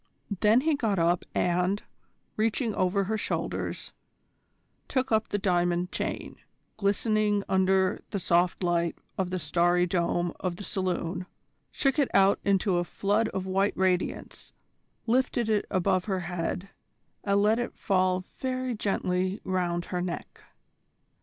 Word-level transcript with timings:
Then 0.39 0.61
he 0.61 0.73
got 0.75 0.97
up 0.97 1.25
and, 1.35 1.83
reaching 2.35 2.73
over 2.73 3.03
her 3.03 3.19
shoulders, 3.19 3.91
took 4.87 5.11
up 5.11 5.27
the 5.27 5.37
diamond 5.37 5.91
chain, 5.91 6.37
glistening 6.75 7.43
under 7.47 8.01
the 8.09 8.17
soft 8.17 8.63
light 8.63 8.97
of 9.15 9.29
the 9.29 9.37
starry 9.37 9.85
dome 9.85 10.33
of 10.39 10.55
the 10.55 10.63
saloon, 10.63 11.27
shook 11.71 11.99
it 11.99 12.09
out 12.15 12.39
into 12.43 12.77
a 12.77 12.83
flood 12.83 13.29
of 13.29 13.45
white 13.45 13.77
radiance, 13.77 14.51
lifted 15.05 15.49
it 15.49 15.65
above 15.69 16.05
her 16.05 16.21
head, 16.21 16.69
and 17.23 17.39
let 17.43 17.59
it 17.59 17.77
fall 17.77 18.25
very 18.39 18.73
gently 18.73 19.39
round 19.45 19.85
her 19.85 20.01
neck. 20.01 20.41